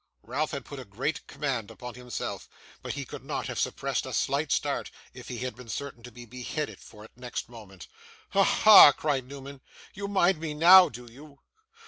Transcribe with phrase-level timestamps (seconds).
[0.23, 2.49] Ralph had put a great command upon himself;
[2.81, 6.11] but he could not have suppressed a slight start, if he had been certain to
[6.11, 7.87] be beheaded for it next moment.
[8.33, 9.61] 'Aha!' cried Newman,
[9.93, 11.41] 'you mind me now, do you?